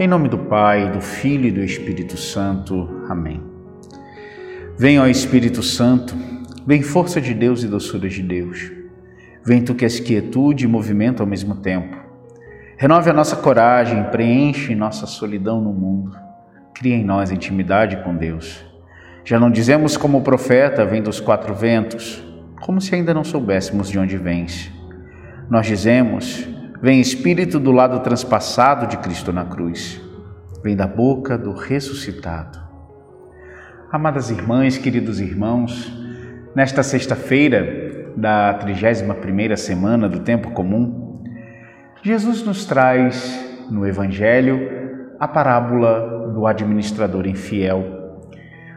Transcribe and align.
Em 0.00 0.08
nome 0.08 0.30
do 0.30 0.38
Pai, 0.38 0.90
do 0.90 0.98
Filho 1.02 1.46
e 1.46 1.50
do 1.50 1.62
Espírito 1.62 2.16
Santo. 2.16 2.88
Amém. 3.06 3.42
Venha, 4.78 5.02
ó 5.02 5.06
Espírito 5.06 5.62
Santo, 5.62 6.16
vem 6.66 6.80
força 6.80 7.20
de 7.20 7.34
Deus 7.34 7.62
e 7.62 7.68
doçura 7.68 8.08
de 8.08 8.22
Deus. 8.22 8.72
Vem 9.44 9.62
tu 9.62 9.74
que 9.74 9.84
és 9.84 10.00
quietude 10.00 10.64
e 10.64 10.66
movimento 10.66 11.22
ao 11.22 11.26
mesmo 11.26 11.56
tempo. 11.56 11.98
Renove 12.78 13.10
a 13.10 13.12
nossa 13.12 13.36
coragem, 13.36 14.02
preenche 14.04 14.74
nossa 14.74 15.04
solidão 15.04 15.60
no 15.60 15.70
mundo. 15.70 16.16
Cria 16.72 16.96
em 16.96 17.04
nós 17.04 17.30
intimidade 17.30 18.02
com 18.02 18.16
Deus. 18.16 18.64
Já 19.22 19.38
não 19.38 19.50
dizemos 19.50 19.98
como 19.98 20.16
o 20.16 20.22
profeta 20.22 20.86
vem 20.86 21.02
dos 21.02 21.20
quatro 21.20 21.54
ventos, 21.54 22.24
como 22.62 22.80
se 22.80 22.94
ainda 22.94 23.12
não 23.12 23.22
soubéssemos 23.22 23.90
de 23.90 23.98
onde 23.98 24.16
vens. 24.16 24.72
Nós 25.50 25.66
dizemos, 25.66 26.48
vem 26.82 27.00
Espírito 27.00 27.60
do 27.60 27.72
lado 27.72 28.00
transpassado 28.00 28.86
de 28.86 28.96
Cristo 28.98 29.32
na 29.32 29.44
cruz. 29.44 30.00
Vem 30.62 30.74
da 30.74 30.86
boca 30.86 31.36
do 31.36 31.52
ressuscitado. 31.52 32.58
Amadas 33.92 34.30
irmãs, 34.30 34.78
queridos 34.78 35.20
irmãos, 35.20 35.92
nesta 36.54 36.82
sexta-feira 36.82 38.12
da 38.16 38.58
31ª 38.58 39.56
semana 39.56 40.08
do 40.08 40.20
tempo 40.20 40.52
comum, 40.52 41.22
Jesus 42.02 42.42
nos 42.42 42.64
traz 42.64 43.66
no 43.70 43.86
evangelho 43.86 45.14
a 45.18 45.28
parábola 45.28 46.30
do 46.32 46.46
administrador 46.46 47.26
infiel. 47.26 47.84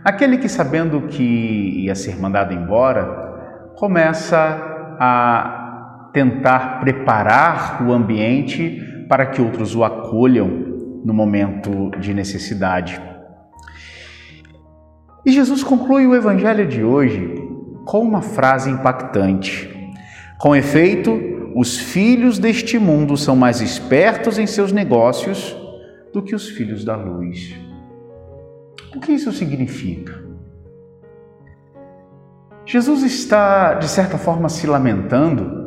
Aquele 0.04 0.38
que 0.38 0.50
sabendo 0.50 1.04
que 1.04 1.86
ia 1.86 1.96
ser 1.96 2.20
mandado 2.20 2.54
embora, 2.54 3.72
começa 3.78 4.38
a 5.00 5.63
tentar 6.14 6.80
preparar 6.80 7.84
o 7.84 7.92
ambiente 7.92 8.80
para 9.10 9.26
que 9.26 9.42
outros 9.42 9.76
o 9.76 9.84
acolham 9.84 10.48
no 11.04 11.14
momento 11.14 11.92
de 12.00 12.14
necessidade. 12.14 13.02
E 15.26 15.32
Jesus 15.32 15.64
conclui 15.64 16.06
o 16.06 16.16
evangelho 16.16 16.68
de 16.68 16.84
hoje 16.84 17.36
com 17.86 18.02
uma 18.02 18.22
frase 18.22 18.70
impactante. 18.70 19.70
Com 20.40 20.56
efeito, 20.56 21.12
os 21.56 21.78
filhos 21.78 22.40
deste 22.40 22.78
mundo 22.78 23.16
são 23.18 23.36
mais 23.36 23.62
espertos 23.62 24.38
em 24.38 24.48
seus 24.48 24.72
negócios 24.72 25.56
do 26.14 26.22
que 26.22 26.36
os 26.36 26.50
filhos 26.50 26.84
da 26.86 26.96
luz. 26.96 27.56
O 28.96 29.00
que 29.00 29.14
isso 29.14 29.32
significa? 29.32 30.24
Jesus 32.66 33.04
está, 33.04 33.74
de 33.74 33.88
certa 33.90 34.18
forma, 34.18 34.48
se 34.48 34.66
lamentando 34.68 35.63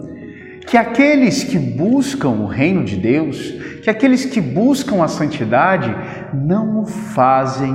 que 0.66 0.76
aqueles 0.76 1.44
que 1.44 1.58
buscam 1.58 2.30
o 2.30 2.46
reino 2.46 2.84
de 2.84 2.96
Deus, 2.96 3.52
que 3.82 3.88
aqueles 3.88 4.24
que 4.24 4.40
buscam 4.40 5.02
a 5.02 5.08
santidade, 5.08 5.94
não 6.34 6.82
o 6.82 6.86
fazem 6.86 7.74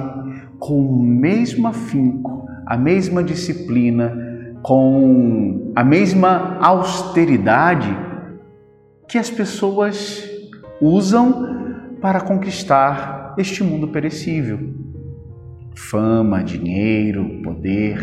com 0.59 0.85
o 0.85 1.01
mesmo 1.01 1.67
afinco, 1.67 2.45
a 2.67 2.77
mesma 2.77 3.23
disciplina, 3.23 4.13
com 4.61 5.71
a 5.75 5.83
mesma 5.83 6.57
austeridade 6.61 7.97
que 9.07 9.17
as 9.17 9.29
pessoas 9.29 10.29
usam 10.81 11.95
para 12.01 12.19
conquistar 12.19 13.33
este 13.37 13.63
mundo 13.63 13.87
perecível. 13.87 14.59
Fama, 15.75 16.43
dinheiro, 16.43 17.41
poder. 17.41 17.99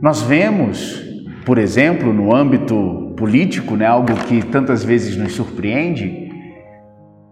Nós 0.00 0.22
vemos, 0.22 1.11
por 1.44 1.58
exemplo, 1.58 2.12
no 2.12 2.34
âmbito 2.34 3.14
político, 3.16 3.76
né, 3.76 3.86
algo 3.86 4.14
que 4.26 4.42
tantas 4.42 4.84
vezes 4.84 5.16
nos 5.16 5.32
surpreende, 5.34 6.30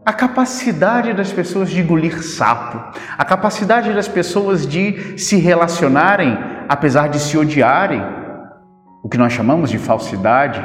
a 0.05 0.13
capacidade 0.13 1.13
das 1.13 1.33
pessoas 1.33 1.71
de 1.71 1.81
engolir 1.81 2.23
sapo, 2.23 2.99
a 3.17 3.25
capacidade 3.25 3.93
das 3.93 4.09
pessoas 4.09 4.67
de 4.67 5.19
se 5.19 5.37
relacionarem 5.37 6.37
apesar 6.69 7.09
de 7.09 7.19
se 7.19 7.37
odiarem, 7.37 8.01
o 9.03 9.09
que 9.09 9.19
nós 9.19 9.33
chamamos 9.33 9.71
de 9.71 9.79
falsidade, 9.79 10.65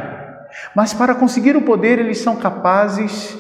mas 0.76 0.94
para 0.94 1.16
conseguir 1.16 1.58
o 1.58 1.64
poder 1.64 1.98
eles 1.98 2.20
são 2.20 2.36
capazes 2.36 3.36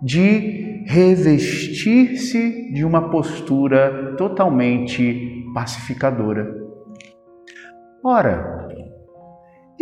de 0.00 0.84
revestir-se 0.86 2.72
de 2.72 2.84
uma 2.84 3.10
postura 3.10 4.14
totalmente 4.16 5.44
pacificadora. 5.52 6.46
Ora, 8.04 8.53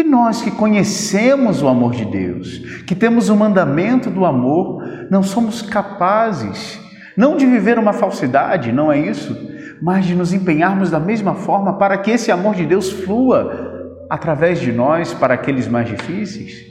e 0.03 0.05
nós 0.05 0.43
que 0.43 0.51
conhecemos 0.51 1.63
o 1.63 1.69
amor 1.69 1.93
de 1.93 2.05
Deus, 2.05 2.59
que 2.87 2.95
temos 2.95 3.29
o 3.29 3.37
mandamento 3.37 4.11
do 4.11 4.25
amor, 4.25 4.83
não 5.11 5.23
somos 5.23 5.63
capazes 5.63 6.83
não 7.17 7.37
de 7.37 7.47
viver 7.47 7.79
uma 7.79 7.93
falsidade, 7.93 8.73
não 8.73 8.91
é 8.91 8.99
isso, 8.99 9.37
mas 9.81 10.05
de 10.07 10.15
nos 10.15 10.33
empenharmos 10.33 10.91
da 10.91 11.01
mesma 11.01 11.35
forma 11.35 11.77
para 11.77 11.99
que 11.99 12.11
esse 12.11 12.31
amor 12.31 12.55
de 12.55 12.65
Deus 12.65 12.91
flua 12.91 14.05
através 14.09 14.61
de 14.61 14.73
nós 14.73 15.13
para 15.13 15.35
aqueles 15.35 15.69
mais 15.69 15.89
difíceis? 15.89 16.71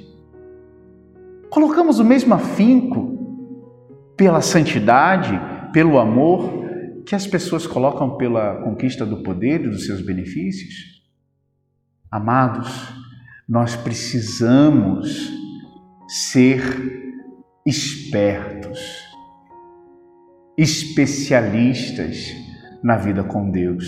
Colocamos 1.49 1.99
o 1.99 2.05
mesmo 2.05 2.33
afinco 2.33 3.19
pela 4.15 4.41
santidade, 4.41 5.39
pelo 5.73 5.99
amor 5.99 6.61
que 7.05 7.15
as 7.15 7.27
pessoas 7.27 7.67
colocam 7.67 8.17
pela 8.17 8.55
conquista 8.63 9.05
do 9.05 9.21
poder 9.21 9.65
e 9.65 9.69
dos 9.69 9.85
seus 9.85 10.01
benefícios? 10.01 11.01
Amados, 12.09 12.93
nós 13.51 13.75
precisamos 13.75 15.29
ser 16.07 16.61
espertos, 17.65 18.79
especialistas 20.57 22.33
na 22.81 22.95
vida 22.95 23.25
com 23.25 23.51
Deus. 23.51 23.85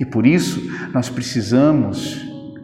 E 0.00 0.04
por 0.04 0.26
isso 0.26 0.60
nós 0.92 1.08
precisamos, 1.08 2.20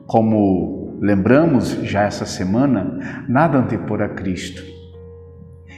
como 0.08 0.98
lembramos 1.00 1.68
já 1.84 2.02
essa 2.02 2.26
semana, 2.26 3.24
nada 3.28 3.58
antepor 3.58 4.02
a 4.02 4.08
Cristo. 4.08 4.64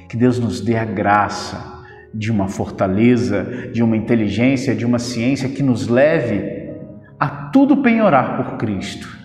Que 0.08 0.16
Deus 0.16 0.38
nos 0.38 0.62
dê 0.62 0.78
a 0.78 0.84
graça 0.86 1.84
de 2.14 2.32
uma 2.32 2.48
fortaleza, 2.48 3.68
de 3.70 3.82
uma 3.82 3.98
inteligência, 3.98 4.74
de 4.74 4.86
uma 4.86 4.98
ciência 4.98 5.50
que 5.50 5.62
nos 5.62 5.88
leve 5.88 6.72
a 7.20 7.28
tudo 7.28 7.82
penhorar 7.82 8.38
por 8.38 8.56
Cristo 8.56 9.17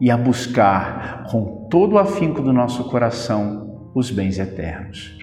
e 0.00 0.10
a 0.10 0.16
buscar 0.16 1.24
com 1.30 1.66
todo 1.70 1.94
o 1.94 1.98
afinco 1.98 2.42
do 2.42 2.52
nosso 2.52 2.84
coração 2.84 3.90
os 3.94 4.10
bens 4.10 4.38
eternos. 4.38 5.16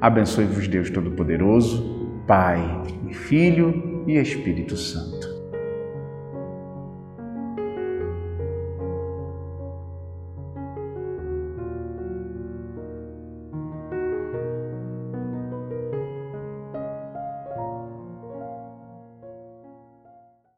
Abençoe-vos 0.00 0.68
Deus 0.68 0.90
Todo-Poderoso, 0.90 2.22
Pai 2.26 2.60
e 3.08 3.14
Filho 3.14 4.04
e 4.06 4.16
Espírito 4.16 4.76
Santo. 4.76 5.35